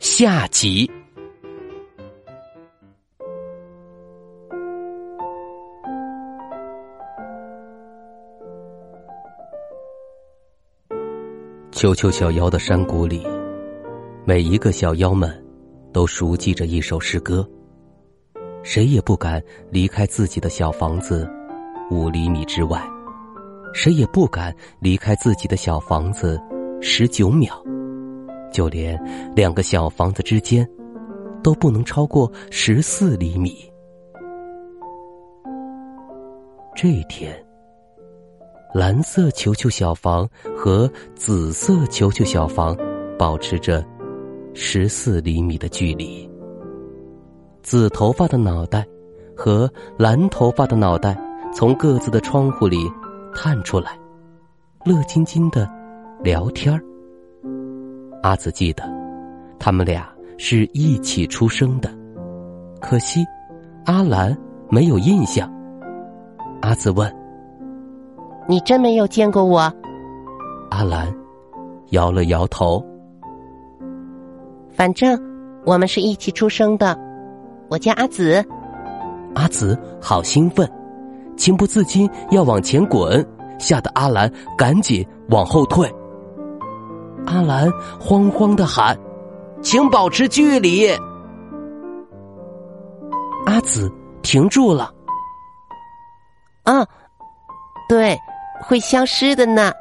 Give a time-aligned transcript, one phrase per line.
[0.00, 0.90] 下集。
[11.70, 13.26] 球球小妖的山谷里，
[14.24, 15.30] 每一个小妖们
[15.92, 17.46] 都熟记着一首诗歌。
[18.62, 21.28] 谁也不敢离开自己的小房子
[21.90, 22.82] 五厘米之外，
[23.74, 26.40] 谁也不敢离开自己的小房子
[26.80, 27.62] 十九秒。
[28.50, 28.98] 就连
[29.34, 30.68] 两个小房子之间，
[31.42, 33.70] 都不能超过十四厘米。
[36.74, 37.34] 这一天，
[38.72, 42.76] 蓝色球球小房和紫色球球小房
[43.18, 43.84] 保持着
[44.54, 46.30] 十四厘米的距离。
[47.62, 48.86] 紫头发的脑袋
[49.36, 51.20] 和蓝头发的脑袋
[51.52, 52.90] 从各自的窗户里
[53.34, 53.98] 探出来，
[54.84, 55.70] 乐津津的
[56.22, 56.80] 聊天儿。
[58.22, 58.84] 阿紫记得，
[59.58, 61.90] 他们俩是一起出生的，
[62.80, 63.24] 可惜
[63.86, 64.36] 阿兰
[64.68, 65.50] 没有印象。
[66.60, 67.10] 阿紫问
[68.46, 69.60] ：“你真没有见过我？”
[70.70, 71.12] 阿兰
[71.90, 72.84] 摇了摇头。
[74.70, 75.18] 反正
[75.64, 76.94] 我们是一起出生的，
[77.68, 78.44] 我叫阿紫。
[79.34, 80.70] 阿紫好兴奋，
[81.36, 83.26] 情不自禁要往前滚，
[83.58, 85.90] 吓得阿兰赶紧往后退。
[87.26, 88.98] 阿兰慌慌的喊
[89.62, 90.88] ：“请保持距离。”
[93.46, 93.90] 阿紫
[94.22, 94.92] 停住了。
[96.64, 96.86] 啊，
[97.88, 98.16] 对，
[98.60, 99.72] 会消失的呢。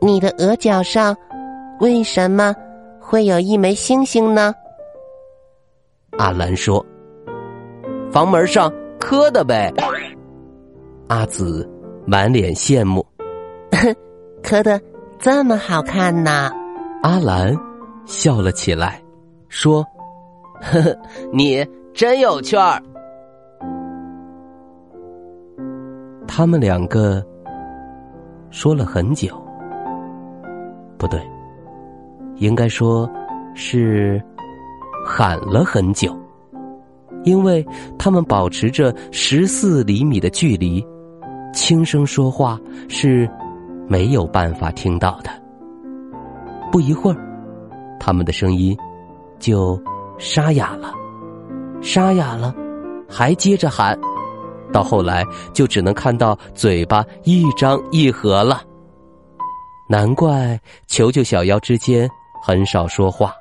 [0.00, 1.16] 你的额角上
[1.80, 2.54] 为什么
[3.00, 4.54] 会有一枚星星呢？
[6.18, 6.84] 阿兰说
[8.12, 9.72] ：“房门上磕的呗。
[11.08, 11.68] ”阿紫
[12.06, 13.04] 满脸羡慕，
[14.42, 14.80] 磕的。
[15.22, 16.50] 这么好看呢，
[17.04, 17.56] 阿兰
[18.06, 19.00] 笑了起来，
[19.48, 19.86] 说
[20.60, 20.98] ：“呵呵，
[21.32, 22.82] 你真有趣儿。”
[26.26, 27.24] 他们两个
[28.50, 29.40] 说了很久，
[30.98, 31.20] 不对，
[32.38, 33.08] 应该说
[33.54, 34.20] 是
[35.06, 36.12] 喊了很久，
[37.22, 37.64] 因为
[37.96, 40.84] 他们保持着十四厘米的距离，
[41.54, 42.58] 轻声说话
[42.88, 43.30] 是。
[43.88, 45.30] 没有办法听到的。
[46.70, 47.18] 不一会儿，
[48.00, 48.76] 他们的声音
[49.38, 49.80] 就
[50.18, 50.92] 沙哑了，
[51.82, 52.54] 沙哑了，
[53.08, 53.98] 还接着喊，
[54.72, 58.62] 到后来就只能看到嘴巴一张一合了。
[59.88, 62.08] 难怪球球小妖之间
[62.42, 63.34] 很少说话，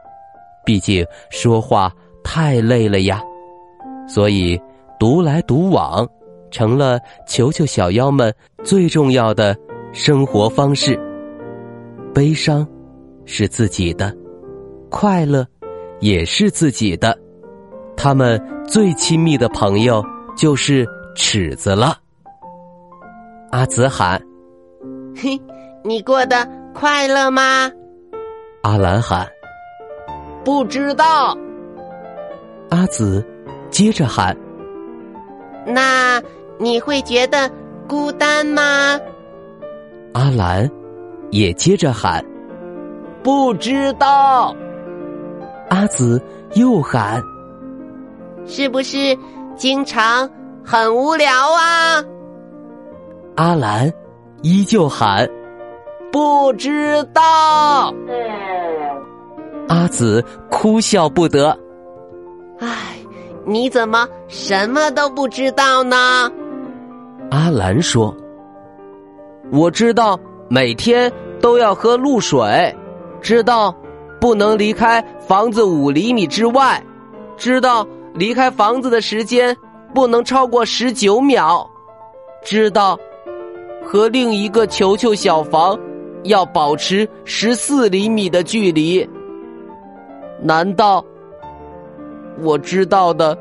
[0.66, 1.90] 毕竟说话
[2.24, 3.22] 太累了呀。
[4.08, 4.62] 所以
[5.00, 6.06] 独来独往
[6.50, 9.56] 成了球球小妖们最重要的。
[9.94, 10.98] 生活方式，
[12.14, 12.66] 悲伤
[13.26, 14.16] 是自己的，
[14.90, 15.46] 快乐
[16.00, 17.18] 也是自己的。
[17.98, 20.04] 他们最亲密的朋友
[20.36, 21.98] 就是尺子了。
[23.52, 24.20] 阿紫喊
[25.14, 25.38] ：“嘿，
[25.84, 27.70] 你过得快乐吗？”
[28.64, 29.28] 阿兰喊
[30.46, 31.38] ：“不知道。”
[32.72, 33.24] 阿紫
[33.70, 34.36] 接着喊
[35.68, 36.22] ：“那
[36.58, 37.52] 你会觉得
[37.90, 38.98] 孤单吗？”
[40.14, 40.70] 阿兰
[41.30, 42.24] 也接着喊
[43.24, 44.56] ：“不知道。”
[45.70, 46.22] 阿紫
[46.56, 47.22] 又喊
[48.46, 49.18] ：“是不是
[49.56, 50.30] 经常
[50.66, 52.04] 很无聊啊？”
[53.38, 53.92] 阿兰
[54.42, 55.26] 依旧喊
[56.12, 57.94] ：“不知道。”
[59.70, 61.58] 阿紫哭笑不得
[62.60, 62.98] ：“唉，
[63.46, 66.30] 你怎么什么都不知道呢？”
[67.32, 68.14] 阿兰说。
[69.50, 72.76] 我知道每天都要喝露水，
[73.22, 73.76] 知道
[74.20, 76.82] 不能离开房子五厘米之外，
[77.38, 79.56] 知道离开房子的时间
[79.94, 81.68] 不能超过十九秒，
[82.44, 82.98] 知道
[83.84, 85.78] 和另一个球球小房
[86.24, 89.08] 要保持十四厘米的距离。
[90.42, 91.04] 难道
[92.40, 93.38] 我知道的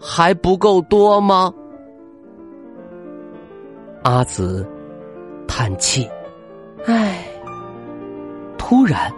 [0.00, 1.52] 还不够多吗？
[4.02, 4.66] 阿紫。
[5.46, 6.08] 叹气，
[6.86, 7.24] 唉。
[8.58, 9.12] 突然，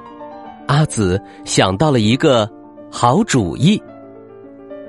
[0.67, 2.51] 阿紫想到了一个
[2.91, 3.81] 好主意。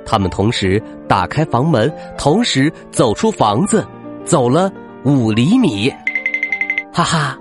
[0.06, 3.86] 他们同时打开房门，同时走出房子，
[4.24, 4.72] 走了
[5.04, 5.94] 五厘米。
[6.94, 7.38] 哈哈，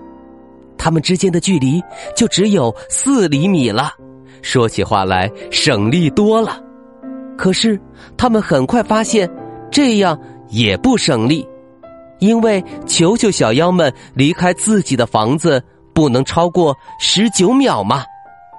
[0.76, 1.82] 他们之间的距离
[2.16, 3.92] 就只有四厘米了，
[4.42, 6.60] 说起话来省力多了。
[7.36, 7.80] 可是
[8.16, 9.30] 他们很快发现，
[9.70, 10.18] 这样
[10.48, 11.46] 也不省力，
[12.18, 15.62] 因为球球小妖们离开自己的房子
[15.92, 18.04] 不能超过十九秒嘛。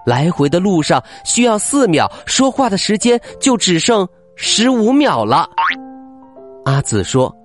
[0.05, 5.49] 来回的路上需要四秒，说话的时间就只剩十五秒了。
[6.65, 7.35] 阿紫说：“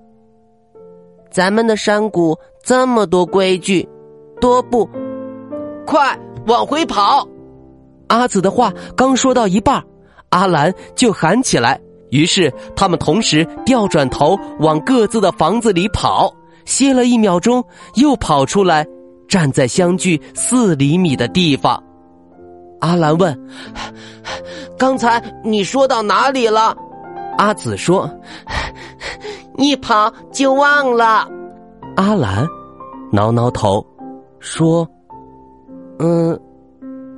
[1.33, 3.89] 咱们的山谷这么多规矩，
[4.41, 4.87] 多不
[5.87, 7.27] 快往回跑！”
[8.09, 9.83] 阿紫的话刚说到一半，
[10.29, 11.81] 阿兰就喊起来。
[12.11, 16.33] 于是他们同时调转头往各自的房子里跑，
[16.65, 17.65] 歇了一秒钟，
[17.95, 18.87] 又跑出来，
[19.29, 21.83] 站在相距四厘米的地方。
[22.81, 23.39] 阿兰问
[24.79, 26.75] ：“刚才你说到哪里了？”
[27.39, 28.11] 阿紫说
[29.59, 31.29] ：“一跑就忘了。”
[31.97, 32.47] 阿兰
[33.13, 33.85] 挠挠头
[34.39, 34.89] 说
[36.01, 36.39] ：“嗯，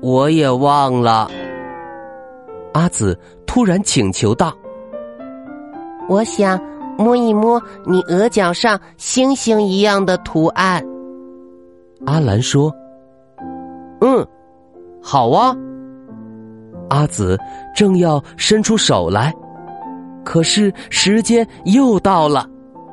[0.01, 1.31] 我也忘了。”
[2.75, 4.53] 阿紫突然请求道
[6.13, 6.61] ：“我想
[6.99, 10.85] 摸一摸你额角上星星一样的图案。”
[12.05, 12.71] 阿兰说
[14.03, 14.27] ：“嗯。”
[15.05, 15.57] 好啊！
[16.91, 17.37] 阿紫
[17.75, 19.35] 正要伸出手来，
[20.25, 22.47] 可是时间又到了，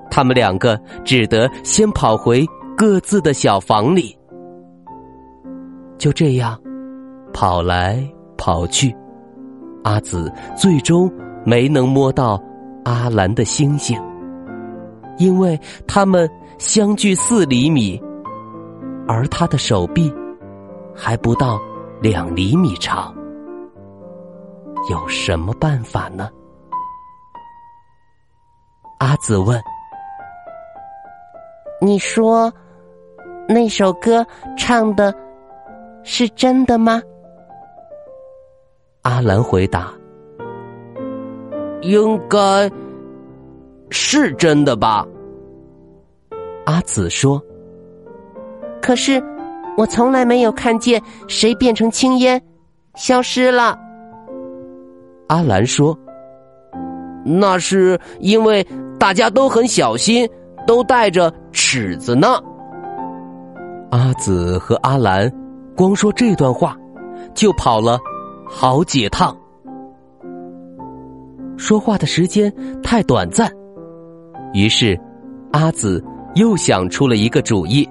[0.10, 0.76] 他们两个
[1.06, 2.44] 只得先跑回
[2.76, 4.18] 各自的小房里。
[6.00, 6.60] 就这样，
[7.32, 8.04] 跑来
[8.38, 8.96] 跑去，
[9.84, 11.12] 阿紫最终
[11.46, 12.42] 没能摸到
[12.90, 14.02] 阿兰的星星，
[15.20, 16.28] 因为他们
[16.58, 18.02] 相距四厘米，
[19.08, 20.12] 而他的手臂
[20.96, 21.60] 还不到。
[22.02, 23.14] 两厘米长，
[24.90, 26.30] 有什么办法呢？
[29.00, 29.62] 阿紫问
[31.82, 32.50] ：“你说
[33.50, 34.26] 那首歌
[34.58, 35.14] 唱的
[36.06, 37.02] 是真的吗？”
[39.04, 39.92] 阿兰回答
[41.82, 42.70] ：“应该
[43.90, 45.06] 是真的吧。”
[46.66, 47.42] 阿紫说
[48.82, 49.22] ：“可是。”
[49.78, 52.42] 我从来没有看见谁变成青烟，
[52.96, 53.80] 消失了。
[55.28, 55.98] 阿兰说
[57.24, 58.62] ：“那是因为
[59.00, 60.30] 大家都很小心，
[60.68, 62.28] 都带着尺子呢。”
[63.92, 65.32] 阿紫和阿兰
[65.78, 66.76] 光说这段话，
[67.34, 67.98] 就跑了
[68.46, 69.34] 好几趟。
[71.60, 72.52] 说话的时间
[72.82, 73.52] 太短暂，
[74.54, 74.98] 于是
[75.52, 76.02] 阿紫
[76.36, 77.88] 又想出了一个主意。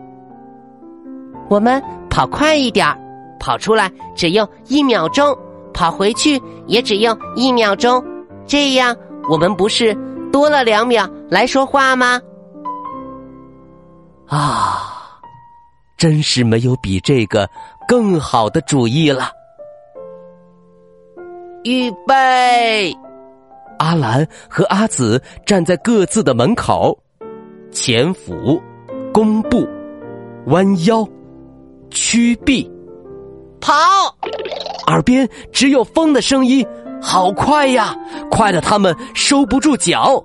[1.51, 2.99] 我们跑快一点儿
[3.39, 5.37] 跑出来只用一秒钟，
[5.75, 8.03] 跑回去也只用一秒钟，
[8.47, 8.97] 这样
[9.31, 9.95] 我们不是
[10.33, 12.19] 多了两秒来说话吗？
[14.29, 15.21] 啊，
[15.99, 17.49] 真是没有比这个
[17.87, 19.31] 更好的主意了！
[21.65, 22.97] 预备，
[23.79, 26.99] 阿兰和阿紫站在各自的门口，
[27.71, 28.61] 前俯，
[29.13, 29.67] 弓步，
[30.47, 31.07] 弯腰。
[31.91, 32.71] 屈臂，
[33.61, 33.73] 跑！
[34.89, 36.65] 耳边只有风的声音，
[37.01, 37.97] 好快呀，
[38.31, 40.23] 快的他们收不住脚。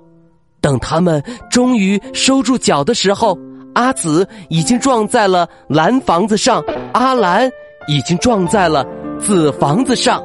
[0.60, 3.38] 等他们终于收住脚的时候，
[3.74, 7.50] 阿紫已经撞在了蓝房子上，阿兰
[7.88, 8.86] 已经撞在了
[9.18, 10.22] 紫房子上。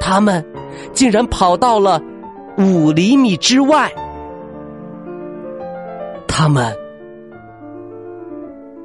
[0.00, 0.44] 他们
[0.92, 2.02] 竟然跑到了
[2.58, 3.92] 五厘米之外，
[6.26, 6.74] 他们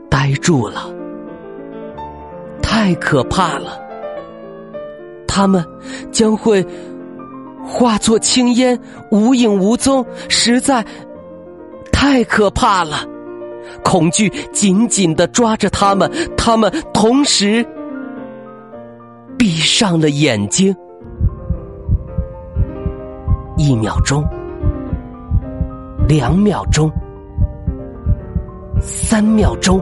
[0.09, 0.91] 呆住了。
[2.61, 3.77] 太可怕了！
[5.27, 5.63] 他们
[6.11, 6.65] 将会
[7.63, 8.79] 化作青烟，
[9.11, 10.83] 无影无踪，实在
[11.91, 13.05] 太可怕了。
[13.83, 17.65] 恐惧紧紧的抓着他们，他们同时
[19.37, 20.75] 闭上了眼睛。
[23.59, 24.25] 一秒钟，
[26.07, 26.89] 两秒钟，
[28.79, 29.81] 三秒钟。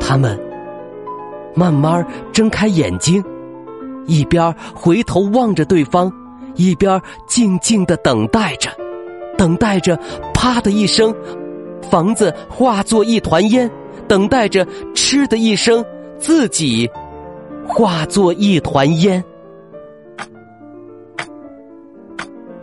[0.00, 0.40] 他们
[1.54, 2.02] 慢慢
[2.32, 3.22] 睁开眼睛，
[4.06, 6.10] 一边回头望着对方，
[6.54, 8.70] 一边静静的等待着，
[9.36, 9.94] 等待着
[10.32, 11.14] “啪”的一声，
[11.82, 13.68] 房子化作一团烟；
[14.08, 14.66] 等待着
[14.96, 15.84] “嗤”的一声，
[16.16, 16.90] 自己
[17.66, 19.22] 化作一团烟。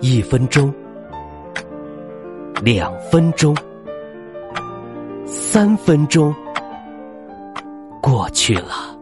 [0.07, 0.71] 一分钟，
[2.61, 3.57] 两分钟，
[5.25, 6.31] 三分钟。
[8.03, 8.95] 过去了。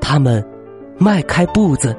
[0.00, 0.42] 他们
[0.96, 1.94] 迈开步子，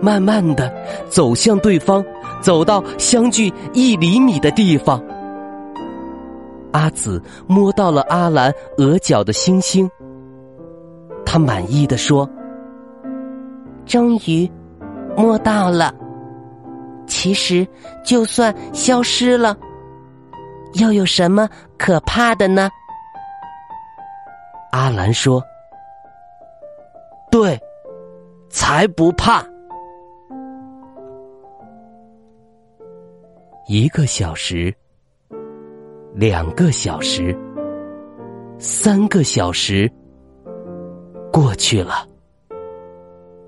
[0.00, 0.72] 慢慢的
[1.08, 2.04] 走向对方，
[2.40, 5.02] 走到相距一厘米的地方。
[6.70, 9.90] 阿紫摸到了阿兰额角的星星，
[11.26, 12.30] 他满意的说
[13.86, 14.48] ：“终于
[15.16, 15.92] 摸到了。
[17.10, 17.66] 其实，
[18.04, 19.56] 就算消失了，
[20.74, 22.70] 又有什么可怕的呢？”
[24.70, 25.42] 阿兰说
[27.30, 27.60] ：“对，
[28.48, 29.44] 才不怕。”
[33.66, 34.72] 一个小时。
[36.12, 37.36] 两个小时，
[38.58, 39.88] 三个小时
[41.32, 42.04] 过去了，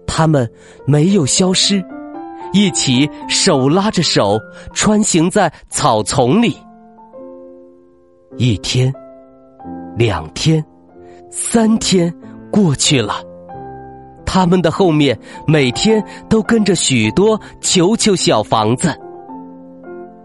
[0.06, 0.48] 他们
[0.86, 1.84] 没有消失，
[2.52, 4.38] 一起手拉着手
[4.72, 6.56] 穿行在草丛里。
[8.36, 8.92] 一天，
[9.96, 10.64] 两天，
[11.30, 12.12] 三天
[12.50, 13.14] 过去了，
[14.24, 18.94] 他们的后面每天都跟着许多球球小房子。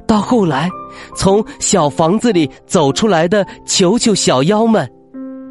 [0.05, 0.69] 到后来，
[1.15, 4.89] 从小房子里走出来的球球小妖们，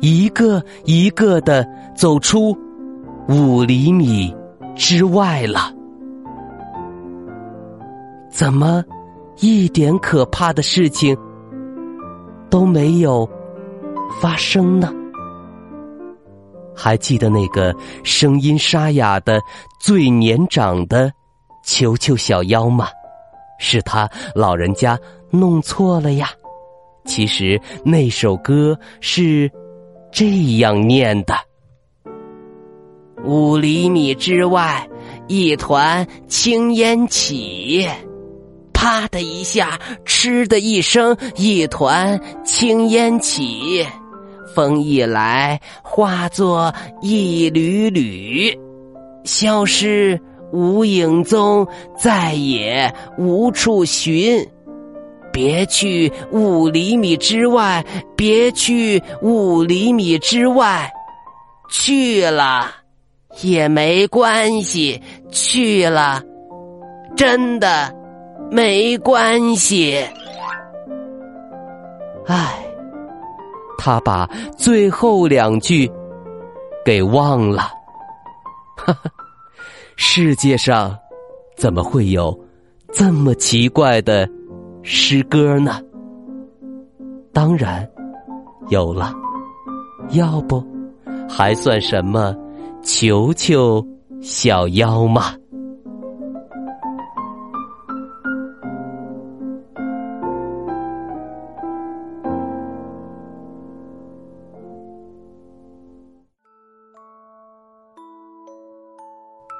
[0.00, 2.56] 一个一个的走出
[3.28, 4.34] 五厘米
[4.74, 5.75] 之外了。
[8.36, 8.84] 怎么
[9.40, 11.16] 一点可怕的事情
[12.50, 13.26] 都没有
[14.20, 14.92] 发生呢？
[16.74, 17.74] 还记得那个
[18.04, 19.40] 声音沙哑的、
[19.80, 21.10] 最年长的
[21.64, 22.88] 球球小妖吗？
[23.58, 24.98] 是他老人家
[25.30, 26.28] 弄错了呀。
[27.06, 29.50] 其实那首歌是
[30.12, 31.34] 这样念的：
[33.24, 34.86] 五厘米之外，
[35.26, 37.88] 一团青烟起，
[38.76, 43.84] 啪的一下，嗤的一声，一团青烟起，
[44.54, 48.54] 风一来，化作一缕缕，
[49.24, 50.20] 消失。
[50.52, 51.66] 无影踪，
[51.98, 54.46] 再也无处寻。
[55.32, 57.84] 别去五厘米之外，
[58.16, 60.88] 别去五厘米之外。
[61.68, 62.70] 去了
[63.42, 65.02] 也没关系，
[65.32, 66.22] 去了
[67.16, 67.92] 真的
[68.50, 69.96] 没关系。
[72.26, 72.66] 唉，
[73.78, 75.90] 他把最后两句
[76.84, 77.62] 给忘了。
[78.76, 79.10] 哈哈。
[79.96, 80.94] 世界上
[81.56, 82.38] 怎么会有
[82.92, 84.28] 这么奇怪的
[84.82, 85.80] 诗歌呢？
[87.32, 87.88] 当然
[88.68, 89.12] 有了，
[90.10, 90.62] 要不
[91.28, 92.36] 还算什么
[92.82, 93.82] 球球
[94.20, 95.34] 小妖吗？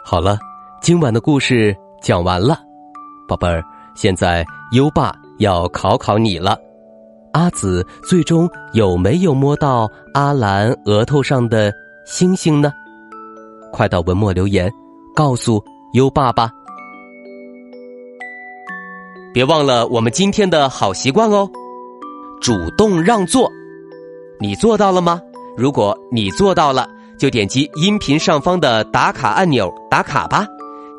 [0.09, 0.39] 好了，
[0.81, 2.57] 今晚的故事讲完了，
[3.27, 3.61] 宝贝儿，
[3.97, 6.57] 现在优爸要考考你了。
[7.33, 11.73] 阿紫最终有没有摸到阿兰额头上的
[12.07, 12.73] 星星呢？
[13.73, 14.73] 快到文末留言，
[15.13, 15.61] 告诉
[15.95, 16.53] 优爸吧。
[19.35, 21.51] 别忘了我们今天的好习惯哦，
[22.41, 23.51] 主动让座，
[24.39, 25.21] 你做到了吗？
[25.57, 26.89] 如果你做到了。
[27.19, 30.47] 就点击音频上方的打卡按钮打卡吧，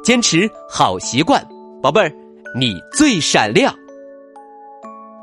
[0.03, 1.45] 坚持好习惯，
[1.81, 2.11] 宝贝儿，
[2.57, 3.73] 你最闪亮。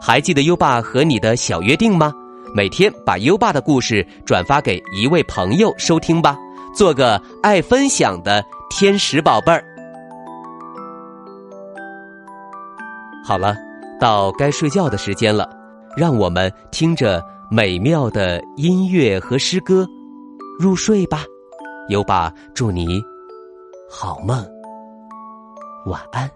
[0.00, 2.12] 还记得优爸和你的小约定吗？
[2.54, 6.36] 每天把优爸的故事转发给一位朋友收听吧，
[6.76, 9.64] 做个爱分享的天使宝贝儿。
[13.26, 13.56] 好了，
[13.98, 15.48] 到该睡觉的时间了，
[15.96, 17.20] 让我们听着
[17.50, 19.84] 美妙的音乐和诗歌。
[20.58, 21.24] 入睡吧，
[21.88, 23.02] 优爸祝你
[23.90, 24.44] 好梦，
[25.86, 26.30] 晚安。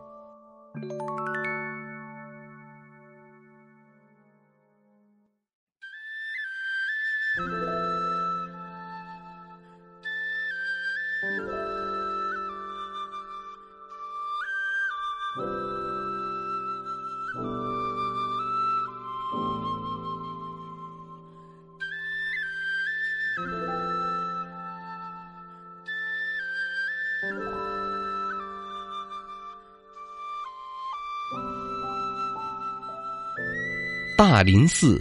[34.18, 35.00] 大林寺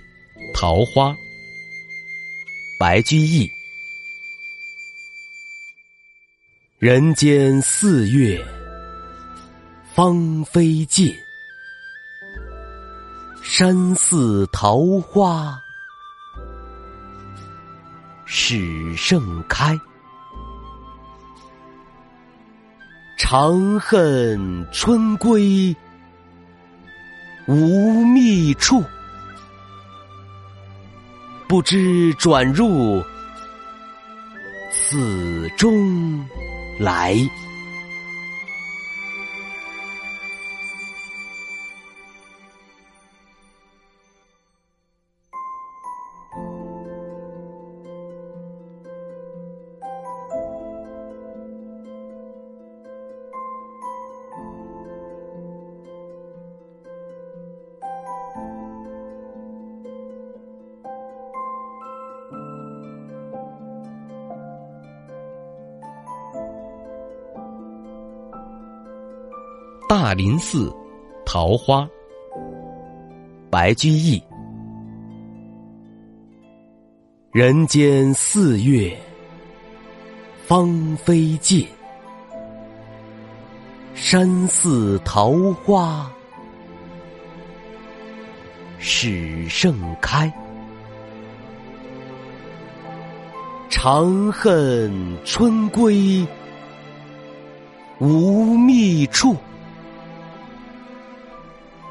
[0.53, 1.17] 桃花，
[2.79, 3.49] 白居易。
[6.77, 8.39] 人间四月
[9.95, 11.11] 芳菲尽，
[13.41, 15.59] 山寺桃花
[18.27, 19.75] 始盛开。
[23.17, 25.75] 长恨春归
[27.47, 28.83] 无觅处，
[31.47, 33.01] 不知转入
[34.69, 36.25] 此中
[36.77, 37.17] 来。
[69.89, 70.69] 大林寺
[71.25, 71.87] 桃花，
[73.49, 74.21] 白居易。
[77.31, 78.93] 人间四月
[80.45, 81.65] 芳菲尽，
[83.95, 85.31] 山寺桃
[85.63, 86.11] 花
[88.77, 90.29] 始盛开。
[93.69, 94.91] 长恨
[95.23, 96.27] 春归
[97.99, 99.33] 无觅处。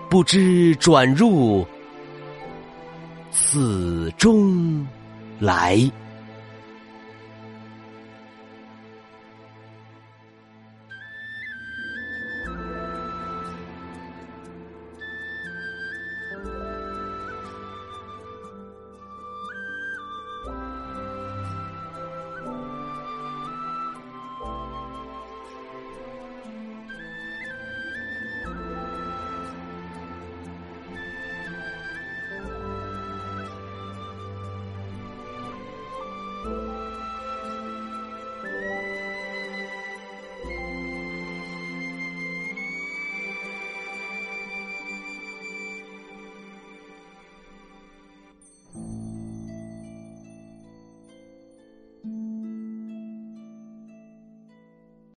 [0.08, 1.66] 不知转入
[3.30, 4.86] 此中
[5.38, 5.78] 来。